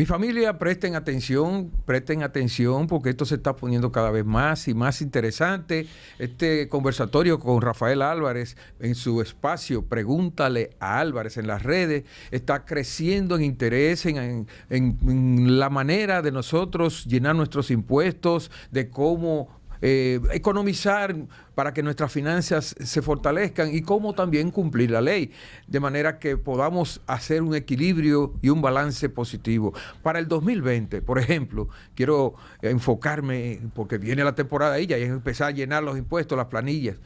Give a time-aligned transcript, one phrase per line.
[0.00, 4.72] Mi familia, presten atención, presten atención porque esto se está poniendo cada vez más y
[4.72, 5.88] más interesante.
[6.18, 12.64] Este conversatorio con Rafael Álvarez en su espacio, pregúntale a Álvarez en las redes, está
[12.64, 20.20] creciendo en interés en, en la manera de nosotros llenar nuestros impuestos, de cómo eh,
[20.32, 21.14] economizar
[21.54, 25.32] para que nuestras finanzas se fortalezcan y cómo también cumplir la ley,
[25.66, 29.72] de manera que podamos hacer un equilibrio y un balance positivo.
[30.02, 35.48] Para el 2020, por ejemplo, quiero enfocarme, porque viene la temporada y ya y empezar
[35.48, 36.96] a llenar los impuestos, las planillas.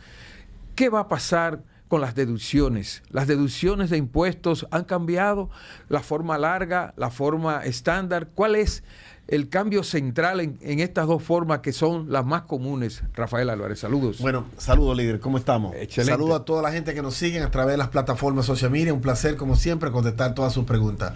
[0.75, 1.63] ¿Qué va a pasar?
[1.89, 3.03] con las deducciones.
[3.11, 5.51] Las deducciones de impuestos han cambiado,
[5.89, 8.31] la forma larga, la forma estándar.
[8.35, 8.83] ¿Cuál es
[9.27, 13.03] el cambio central en, estas dos formas que son las más comunes.
[13.15, 14.19] Rafael Álvarez, saludos.
[14.21, 15.75] Bueno, saludos líder, ¿cómo estamos?
[15.77, 16.13] Excelente.
[16.13, 18.93] Saludos a toda la gente que nos sigue a través de las plataformas social media.
[18.93, 21.15] Un placer, como siempre, contestar todas sus preguntas.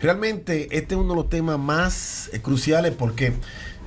[0.00, 3.34] Realmente, este es uno de los temas más eh, cruciales porque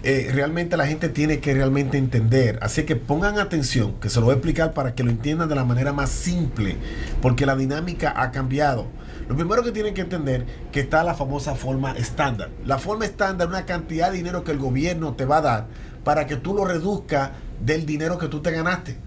[0.04, 2.60] eh, realmente la gente tiene que realmente entender.
[2.62, 5.56] Así que pongan atención, que se lo voy a explicar para que lo entiendan de
[5.56, 6.76] la manera más simple,
[7.22, 8.88] porque la dinámica ha cambiado.
[9.30, 12.50] Lo primero que tienen que entender que está la famosa forma estándar.
[12.66, 15.68] La forma estándar es una cantidad de dinero que el gobierno te va a dar
[16.04, 17.32] para que tú lo reduzcas
[17.62, 18.98] del dinero que tú te ganaste.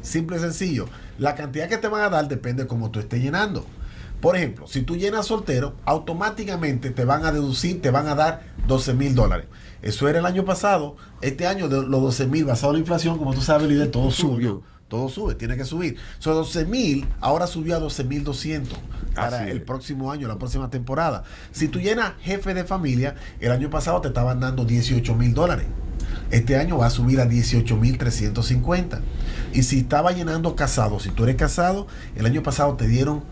[0.00, 0.88] Simple y sencillo.
[1.18, 3.66] La cantidad que te van a dar depende de cómo tú estés llenando.
[4.26, 8.42] Por ejemplo, si tú llenas soltero, automáticamente te van a deducir, te van a dar
[8.66, 9.46] 12 mil dólares.
[9.82, 10.96] Eso era el año pasado.
[11.20, 14.10] Este año de los 12 mil, basado en la inflación, como tú sabes, líder, todo
[14.10, 15.96] subió todo sube, tiene que subir.
[16.18, 18.78] Son 12 mil, ahora subió a 12 mil 200
[19.14, 21.24] para el próximo año, la próxima temporada.
[21.50, 25.66] Si tú llenas jefe de familia, el año pasado te estaban dando 18 mil dólares.
[26.30, 29.00] Este año va a subir a 18 mil 350.
[29.52, 33.24] Y si estaba llenando casado, si tú eres casado, el año pasado te dieron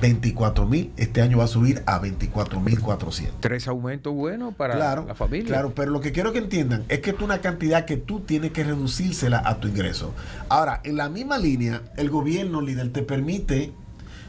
[0.00, 3.40] 24 mil, este año va a subir a 24 mil 400.
[3.40, 5.46] Tres aumentos buenos para la familia.
[5.46, 8.52] Claro, pero lo que quiero que entiendan es que es una cantidad que tú tienes
[8.52, 10.14] que reducírsela a tu ingreso.
[10.48, 13.72] Ahora, en la misma línea, el gobierno líder te permite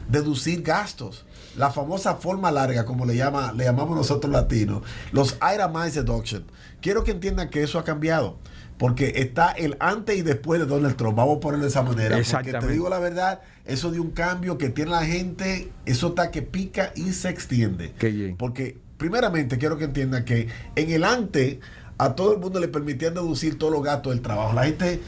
[0.08, 1.24] deducir gastos.
[1.56, 4.82] La famosa forma larga, como le, llama, le llamamos nosotros latinos,
[5.12, 6.44] los itemized deduction.
[6.80, 8.38] Quiero que entiendan que eso ha cambiado
[8.78, 11.16] porque está el antes y después de Donald Trump.
[11.16, 12.16] Vamos a ponerlo de esa manera.
[12.30, 16.30] Porque te digo la verdad, eso de un cambio que tiene la gente, eso está
[16.30, 17.92] que pica y se extiende.
[18.38, 21.58] Porque, primeramente, quiero que entiendan que en el antes
[21.98, 24.52] a todo el mundo le permitían deducir todos los gastos del trabajo.
[24.54, 25.00] La gente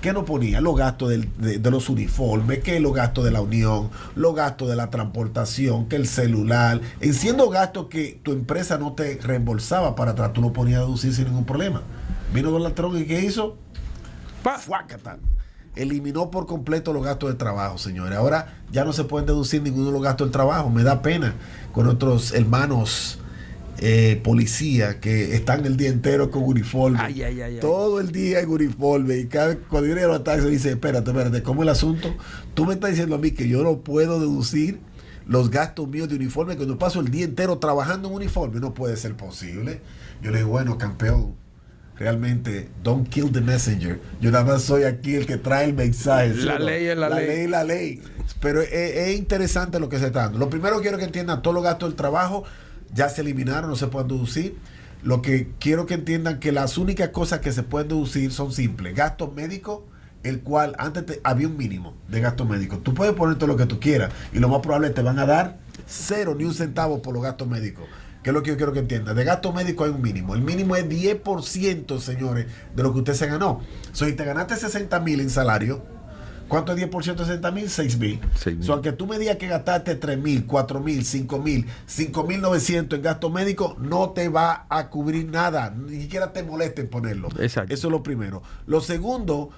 [0.00, 0.60] ¿Qué no ponía?
[0.60, 4.76] Los gastos de, de, los uniformes, que los gastos de la unión, los gastos de
[4.76, 10.12] la transportación, que el celular, en siendo gastos que tu empresa no te reembolsaba para
[10.12, 11.82] atrás, tú lo ponías a deducir sin ningún problema.
[12.32, 13.56] Vino Donald Trump y ¿qué hizo?
[14.60, 15.18] ¡Fuacatán!
[15.74, 18.16] Eliminó por completo los gastos de trabajo, señores.
[18.16, 20.70] Ahora ya no se pueden deducir ninguno de los gastos del trabajo.
[20.70, 21.34] Me da pena
[21.72, 23.18] con otros hermanos
[23.80, 26.98] eh, policías que están el día entero con uniforme.
[27.60, 29.16] todo el día en uniforme.
[29.18, 32.14] Y cada cuando viene a los dice, espérate, espérate, ¿cómo es el asunto?
[32.54, 34.80] Tú me estás diciendo a mí que yo no puedo deducir
[35.26, 38.60] los gastos míos de uniforme cuando paso el día entero trabajando en uniforme.
[38.60, 39.80] No puede ser posible.
[40.22, 41.36] Yo le digo, bueno, campeón
[41.98, 44.00] realmente, don't kill the messenger.
[44.20, 46.34] Yo nada más soy aquí el que trae el mensaje.
[46.34, 47.26] La ley es la, ley.
[47.26, 48.02] La ley la ley.
[48.40, 50.38] Pero es, interesante lo que se está dando.
[50.38, 52.44] Lo primero quiero que entiendan, todos los gastos del trabajo
[52.94, 54.56] ya se eliminaron, no se pueden deducir.
[55.02, 58.94] Lo que quiero que entiendan que las únicas cosas que se pueden deducir son simples.
[58.94, 59.80] Gastos médicos,
[60.24, 62.82] el cual antes había un mínimo de gastos médicos.
[62.82, 65.26] Tú puedes poner todo lo que tú quieras y lo más probable te van a
[65.26, 67.84] dar cero ni un centavo por los gastos médicos
[68.22, 69.14] que es lo que yo quiero que entienda.
[69.14, 70.34] De gasto médico hay un mínimo.
[70.34, 73.60] El mínimo es 10%, señores, de lo que usted se ganó.
[73.92, 75.82] si te ganaste 60 mil en salario,
[76.48, 77.70] ¿cuánto es 10% de 60 mil?
[77.70, 78.20] 6 mil.
[78.60, 82.40] So, aunque tú me digas que gastaste 3 mil, 4 mil, 5 mil, 5 mil
[82.40, 85.70] 900 en gasto médico, no te va a cubrir nada.
[85.70, 87.28] Ni siquiera te moleste en ponerlo.
[87.38, 87.72] Exacto.
[87.72, 88.42] Eso es lo primero.
[88.66, 89.50] Lo segundo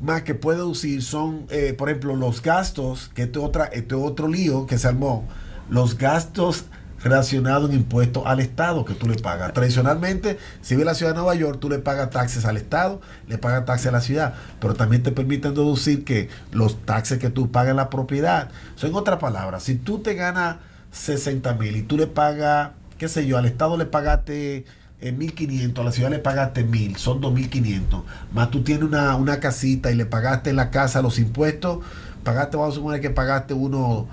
[0.00, 4.28] más que puede deducir son, eh, por ejemplo, los gastos, que este, otra, este otro
[4.28, 5.28] lío que se armó,
[5.70, 6.66] los gastos
[7.02, 9.52] relacionado en impuestos al Estado que tú le pagas.
[9.52, 13.38] Tradicionalmente, si ves la ciudad de Nueva York, tú le pagas taxes al Estado, le
[13.38, 17.50] pagas taxes a la ciudad, pero también te permiten deducir que los taxes que tú
[17.50, 18.50] pagas en la propiedad.
[18.76, 20.56] son en otras palabras, si tú te ganas
[20.92, 24.64] 60 mil y tú le pagas, qué sé yo, al Estado le pagaste...
[25.02, 28.04] En 1.500, a la ciudad le pagaste 1.000, son 2.500.
[28.32, 31.80] Más tú tienes una, una casita y le pagaste en la casa los impuestos,
[32.22, 34.04] pagaste, vamos a suponer que pagaste unos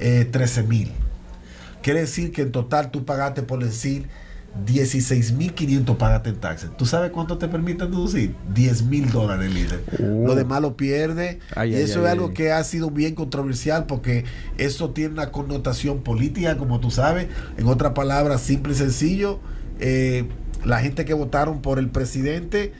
[0.00, 0.92] eh, 13 mil
[1.84, 4.08] Quiere decir que en total tú pagaste por decir
[4.66, 6.70] 16.500 pagaste en taxes.
[6.78, 8.34] ¿Tú sabes cuánto te permiten deducir?
[8.54, 9.84] 10 mil dólares, líder.
[9.98, 11.40] Lo demás lo pierde.
[11.54, 14.24] Ay, y ay, eso ay, es algo que ha sido bien controversial porque
[14.56, 17.26] eso tiene una connotación política, como tú sabes.
[17.58, 19.40] En otras palabras, simple y sencillo,
[19.78, 20.24] eh,
[20.64, 22.72] la gente que votaron por el presidente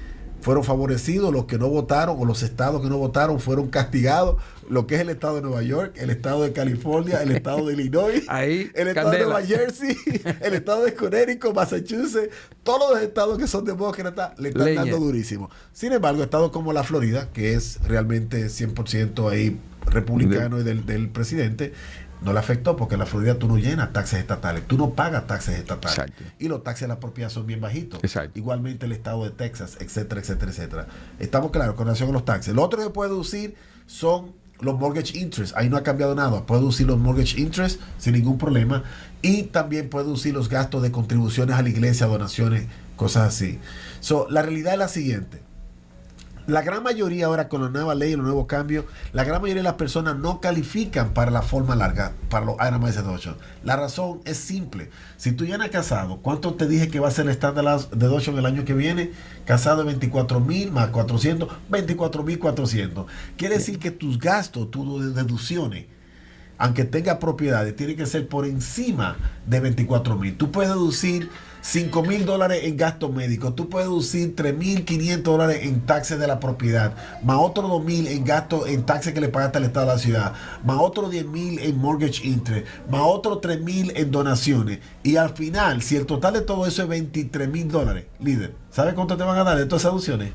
[0.45, 4.37] fueron favorecidos, los que no votaron o los estados que no votaron fueron castigados,
[4.69, 7.73] lo que es el estado de Nueva York, el estado de California, el estado de
[7.73, 9.41] Illinois, Ahí, el estado candela.
[9.41, 9.97] de Nueva Jersey,
[10.43, 12.29] el estado de Connecticut, Massachusetts,
[12.63, 14.83] todos los estados que son demócratas le están Leña.
[14.83, 15.49] dando durísimo.
[15.73, 21.09] Sin embargo, estados como la Florida, que es realmente 100% ahí republicano y del, del
[21.09, 21.73] presidente,
[22.23, 25.27] no le afectó porque en la Florida tú no llenas taxes estatales, tú no pagas
[25.27, 25.99] taxes estatales.
[25.99, 26.25] Exacto.
[26.39, 28.03] Y los taxes de la propiedad son bien bajitos.
[28.03, 28.39] Exacto.
[28.39, 30.87] Igualmente el estado de Texas, etcétera, etcétera, etcétera.
[31.19, 32.55] Estamos claros con relación a los taxes.
[32.55, 33.55] Lo otro que puede deducir
[33.87, 35.55] son los mortgage interest.
[35.57, 36.47] Ahí no ha cambiado nada.
[36.47, 38.85] Puede deducir los mortgage interest sin ningún problema.
[39.23, 43.59] Y también puede deducir los gastos de contribuciones a la iglesia, donaciones, cosas así.
[44.01, 45.41] So, la realidad es la siguiente.
[46.47, 49.63] La gran mayoría ahora con la nueva ley y los nuevos cambios, la gran mayoría
[49.63, 53.37] de las personas no califican para la forma larga, para los IRS deduction.
[53.63, 54.91] La razón es simple.
[55.17, 57.97] Si tú ya eres casado, ¿cuánto te dije que va a ser el estándar de
[57.97, 59.13] deduction el año que viene?
[59.47, 63.07] Casado de 24 mil más 400, 24 mil 400.
[63.39, 65.87] Quiere decir que tus gastos, tus deducciones,
[66.59, 69.17] aunque tenga propiedades, tiene que ser por encima
[69.47, 70.37] de 24 mil.
[70.37, 71.31] Tú puedes deducir
[71.65, 76.19] 5 mil dólares en gastos médicos, tú puedes deducir 3 mil 500 dólares en taxes
[76.19, 79.65] de la propiedad, más otros 2 mil en gastos en taxes que le pagaste al
[79.65, 83.93] Estado de la ciudad, más otros 10 mil en mortgage interest, más otros 3 mil
[83.97, 84.81] en donaciones.
[85.03, 88.93] Y al final, si el total de todo eso es 23 mil dólares, líder, ¿sabes
[88.93, 90.33] cuánto te van a dar de todas esas deducciones?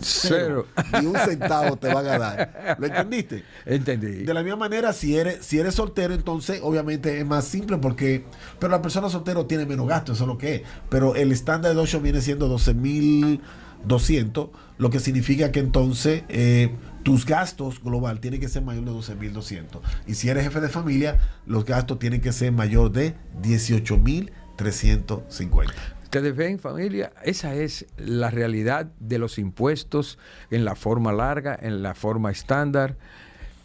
[0.00, 0.66] Cero.
[1.00, 2.76] Ni un centavo te van a dar.
[2.78, 3.44] ¿Lo entendiste?
[3.64, 4.24] Entendí.
[4.24, 8.24] De la misma manera, si eres, si eres soltero, entonces obviamente es más simple porque,
[8.58, 10.62] pero la persona soltero tiene menos gasto, eso es lo que es.
[10.88, 17.26] Pero el estándar de 8 viene siendo 12.200, lo que significa que entonces eh, tus
[17.26, 19.80] gastos global tienen que ser mayor de 12.200.
[20.06, 25.72] Y si eres jefe de familia, los gastos tienen que ser mayor de 18.350.
[26.14, 30.16] Ustedes ven, familia, esa es la realidad de los impuestos
[30.52, 32.96] en la forma larga, en la forma estándar.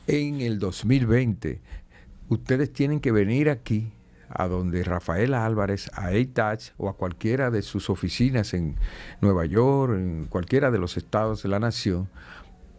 [0.07, 1.62] En el 2020,
[2.28, 3.92] ustedes tienen que venir aquí,
[4.30, 8.78] a donde Rafael Álvarez, a ATACH o a cualquiera de sus oficinas en
[9.22, 12.10] Nueva York, en cualquiera de los estados de la nación,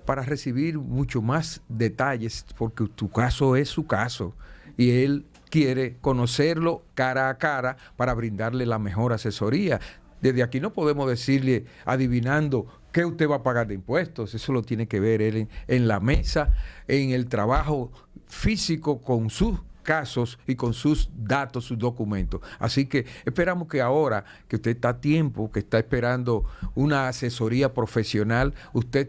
[0.05, 4.35] para recibir mucho más detalles, porque tu caso es su caso
[4.77, 9.81] y él quiere conocerlo cara a cara para brindarle la mejor asesoría.
[10.21, 14.63] Desde aquí no podemos decirle adivinando qué usted va a pagar de impuestos, eso lo
[14.63, 16.55] tiene que ver él en, la mesa,
[16.89, 17.91] en el trabajo
[18.27, 22.41] físico con sus casos y con sus datos, sus documentos.
[22.59, 26.45] Así que esperamos que ahora que usted está a tiempo, que está esperando
[26.75, 29.09] una asesoría profesional, usted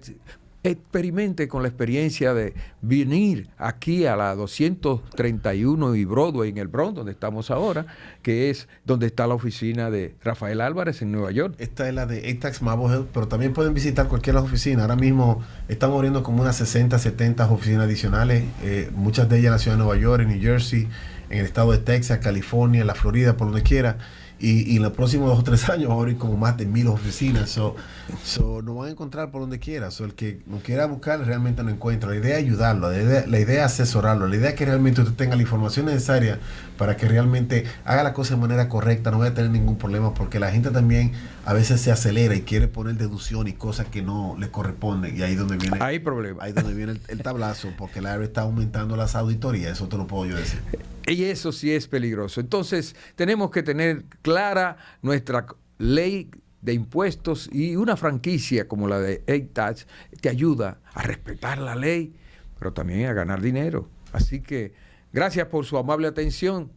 [0.63, 6.95] experimente con la experiencia de venir aquí a la 231 y Broadway en el Bronx,
[6.95, 7.85] donde estamos ahora,
[8.21, 11.55] que es donde está la oficina de Rafael Álvarez en Nueva York.
[11.57, 14.83] Esta es la de ATAX Marblehead, pero también pueden visitar cualquiera de las oficinas.
[14.83, 19.51] Ahora mismo estamos abriendo como unas 60, 70 oficinas adicionales, eh, muchas de ellas en
[19.51, 20.87] la ciudad de Nueva York, en New Jersey,
[21.29, 23.97] en el estado de Texas, California, la Florida, por donde quiera.
[24.41, 26.65] Y, y en los próximos dos o tres años vamos a abrir como más de
[26.65, 27.49] mil oficinas.
[27.49, 27.75] So,
[28.23, 29.91] so, nos van a encontrar por donde quiera.
[29.91, 32.09] So, el que nos quiera buscar realmente no encuentra.
[32.09, 35.01] La idea es ayudarlo, la idea, la idea es asesorarlo, la idea es que realmente
[35.01, 36.39] usted tenga la información necesaria
[36.77, 40.13] para que realmente haga la cosa de manera correcta, no vaya a tener ningún problema,
[40.15, 41.11] porque la gente también
[41.45, 45.15] a veces se acelera y quiere poner deducción y cosas que no le corresponden.
[45.15, 46.43] Y ahí es donde viene, Hay problema.
[46.43, 49.97] ahí donde viene el, el tablazo, porque la IRS está aumentando las auditorías, eso te
[49.97, 50.59] lo puedo yo decir.
[51.07, 52.41] Y eso sí es peligroso.
[52.41, 55.45] Entonces, tenemos que tener clara nuestra
[55.77, 56.29] ley
[56.61, 59.87] de impuestos y una franquicia como la de ATAX
[60.21, 62.13] te ayuda a respetar la ley,
[62.59, 63.89] pero también a ganar dinero.
[64.13, 64.73] Así que
[65.11, 66.71] gracias por su amable atención.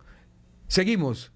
[0.69, 1.33] Seguimos.